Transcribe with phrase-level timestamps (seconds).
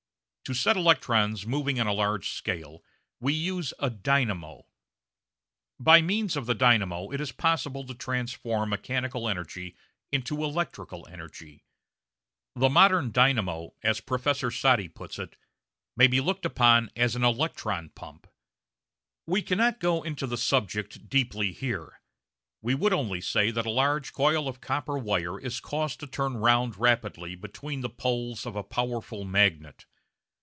[0.45, 2.83] To set electrons moving on a large scale
[3.21, 4.65] we use a "dynamo."
[5.79, 9.77] By means of the dynamo it is possible to transform mechanical energy
[10.11, 11.63] into electrical energy.
[12.53, 15.37] The modern dynamo, as Professor Soddy puts it,
[15.95, 18.27] may be looked upon as an electron pump.
[19.25, 22.01] We cannot go into the subject deeply here,
[22.61, 26.35] we would only say that a large coil of copper wire is caused to turn
[26.35, 29.85] round rapidly between the poles of a powerful magnet.